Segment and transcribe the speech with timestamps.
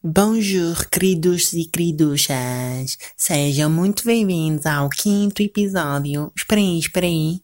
[0.00, 2.96] Bonjour, queridos e queriduchas.
[3.16, 6.32] Sejam muito bem-vindos ao quinto episódio.
[6.36, 7.42] Espera aí.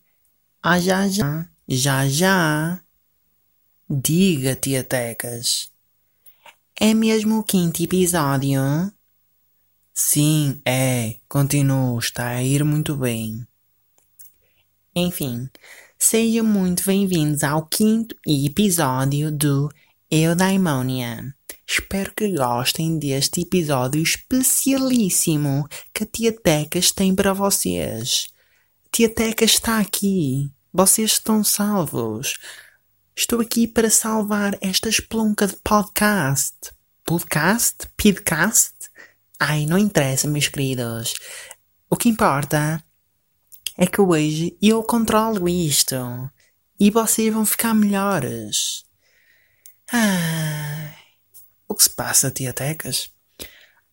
[0.62, 1.48] Ah, já, já.
[1.66, 2.80] Já, já.
[3.90, 5.72] Diga, tia Tecas.
[6.78, 8.60] É mesmo o quinto episódio?
[9.92, 11.16] Sim, é.
[11.28, 13.44] Continua, está a ir muito bem.
[14.94, 15.50] Enfim,
[15.98, 19.68] sejam muito bem-vindos ao quinto episódio do
[20.16, 21.34] Eudaimonia.
[21.66, 28.28] Espero que gostem deste episódio especialíssimo que a Tia Tecas tem para vocês.
[28.92, 30.52] Tia Tecas está aqui.
[30.72, 32.34] Vocês estão salvos.
[33.16, 36.54] Estou aqui para salvar esta esplunca de podcast.
[37.04, 37.88] Podcast?
[37.96, 38.72] Podcast?
[39.40, 41.14] Ai, não interessa, meus queridos.
[41.90, 42.80] O que importa
[43.76, 45.96] é que hoje eu controlo isto.
[46.78, 48.84] E vocês vão ficar melhores.
[49.96, 50.92] Ai.
[51.68, 53.10] O que se passa, tia Tecas?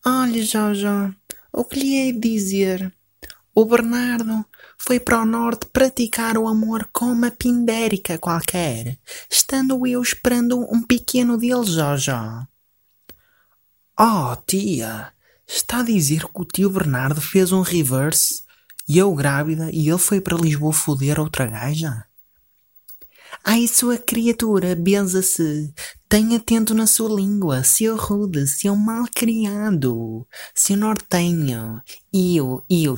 [0.04, 1.16] Olha, Jojo,
[1.54, 2.92] o que lhe hei de dizer?
[3.54, 4.44] O Bernardo
[4.80, 8.98] foi para o norte praticar o amor com uma pindérica qualquer,
[9.30, 12.48] estando eu esperando um pequeno dele, Jojo.
[14.00, 15.14] Oh, tia,
[15.48, 18.44] está a dizer que o tio Bernardo fez um reverse
[18.88, 22.08] e eu grávida e ele foi para Lisboa foder outra gaja?
[23.44, 25.74] Ai, sua criatura, benza-se.
[26.08, 31.82] Tenha atento na sua língua, seu rude, seu malcriado, seu nortenho.
[32.14, 32.96] Eu, eu,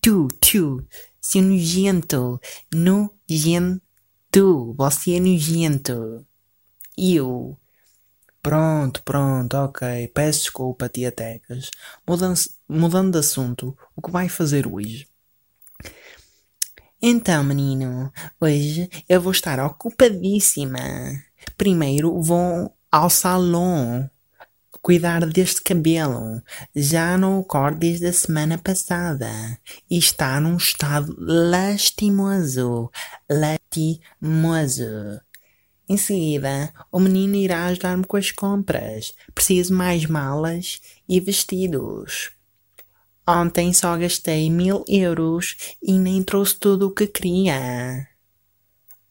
[0.00, 0.86] tu, tu,
[1.20, 2.38] seu nojento,
[2.72, 3.80] nojento.
[4.76, 6.26] Você é nojento.
[6.96, 7.58] Eu.
[8.42, 10.08] Pronto, pronto, ok.
[10.08, 11.70] Peço desculpa, tia Tecas.
[12.06, 15.08] Mudando, mudando de assunto, o que vai fazer hoje?
[17.00, 20.80] Então, menino, hoje eu vou estar ocupadíssima.
[21.56, 24.10] Primeiro vou ao salão
[24.82, 26.42] cuidar deste cabelo.
[26.74, 29.30] Já não o corto desde a semana passada
[29.88, 32.90] e está num estado lastimoso.
[33.30, 35.20] Lastimoso.
[35.88, 39.14] Em seguida, o menino irá ajudar-me com as compras.
[39.32, 42.37] Preciso mais malas e vestidos.
[43.30, 48.08] Ontem só gastei mil euros e nem trouxe tudo o que queria.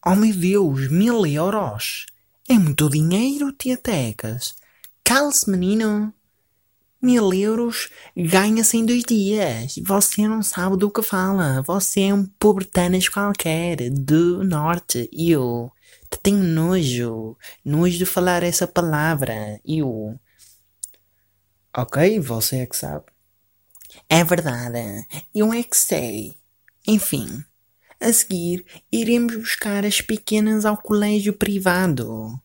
[0.04, 2.06] Oh meu Deus, mil euros!
[2.48, 4.56] É muito dinheiro, tia Tecas.
[5.04, 6.12] Cale-se, menino.
[7.00, 9.76] Mil euros ganha-se em dois dias.
[9.86, 11.62] Você não sabe do que fala.
[11.62, 15.08] Você é um pobretanas qualquer, do norte.
[15.12, 15.70] Eu
[16.24, 17.36] tenho nojo.
[17.64, 19.60] Nojo de falar essa palavra.
[19.64, 20.18] Eu.
[21.76, 23.04] Ok, você é que sabe.
[24.08, 26.36] É verdade, eu é que sei.
[26.86, 27.44] Enfim,
[28.00, 32.40] a seguir iremos buscar as pequenas ao colégio privado.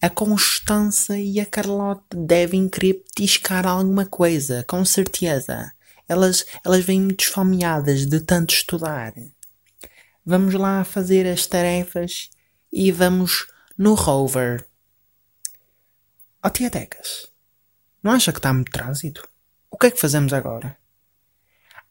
[0.00, 5.72] A Constança e a Carlota devem querer petiscar alguma coisa, com certeza.
[6.06, 9.14] Elas, elas vêm muito esfomeadas de tanto estudar.
[10.24, 12.28] Vamos lá fazer as tarefas
[12.70, 13.46] e vamos
[13.76, 14.66] no rover.
[16.42, 17.30] Ó oh, tia Tecas,
[18.02, 19.26] não acha que está muito trânsito?
[19.74, 20.78] O que é que fazemos agora?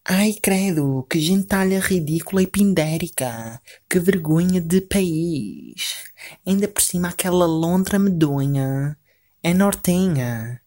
[0.05, 3.61] Ai, credo, que gentalha ridícula e pindérica.
[3.89, 6.05] Que vergonha de país.
[6.47, 8.97] Ainda por cima aquela lontra medonha.
[9.44, 10.61] É nortenha.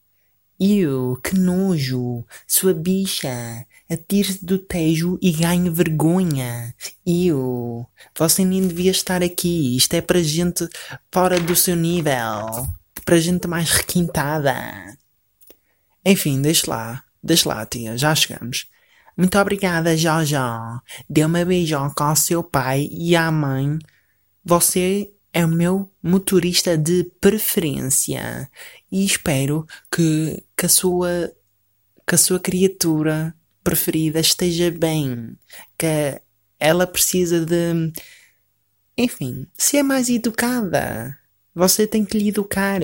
[0.60, 2.22] Eu, que nojo.
[2.47, 3.65] Sua bicha.
[3.88, 6.75] Atire-se do tejo e ganhe vergonha.
[7.06, 7.87] Eu.
[8.15, 9.75] Você nem devia estar aqui.
[9.75, 10.69] Isto é para gente
[11.10, 12.69] fora do seu nível.
[13.06, 14.54] Para gente mais requintada.
[16.04, 17.06] Enfim, deixe lá.
[17.26, 18.69] Deixa lá, tia, já chegamos.
[19.16, 20.37] Muito obrigada, Jojo.
[21.10, 23.78] Dê uma beijoca ao seu pai e à mãe.
[24.44, 28.48] Você é o meu motorista de preferência.
[28.92, 31.32] E espero que, que, a, sua,
[32.06, 33.34] que a sua criatura
[33.65, 35.36] preferida esteja bem.
[35.76, 36.20] Que
[36.60, 37.92] ela precisa de.
[38.97, 41.19] Enfim, ser mais educada.
[41.53, 42.81] Você tem que lhe educar.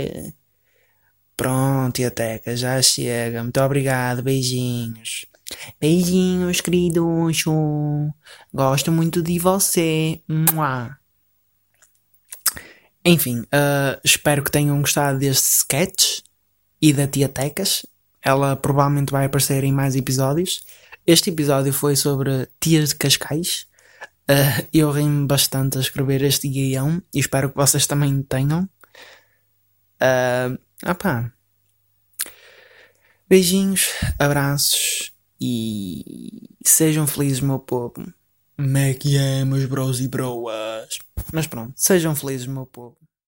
[1.43, 3.43] Pronto, Teca, já chega.
[3.43, 5.27] Muito obrigado, beijinhos.
[5.81, 7.05] Beijinhos, querido
[8.55, 10.21] Gosto muito de você.
[10.29, 10.97] Mua.
[13.05, 16.21] Enfim, uh, espero que tenham gostado deste sketch
[16.81, 17.85] e da Tia Tecas.
[18.23, 20.65] Ela provavelmente vai aparecer em mais episódios.
[21.05, 23.67] Este episódio foi sobre tias de Cascais.
[24.31, 28.71] Uh, eu ri-me bastante a escrever este guião e espero que vocês também tenham.
[30.01, 31.33] Uh, ah pá.
[33.29, 33.89] Beijinhos,
[34.19, 38.13] abraços e sejam felizes, meu povo.
[38.57, 40.99] Como é que é, meus bros e broas?
[41.33, 42.97] Mas pronto, sejam felizes, meu povo.